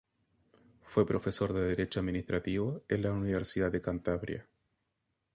[0.81, 4.49] Fue profesor de Derecho Administrativo en la Universidad de Cantabria.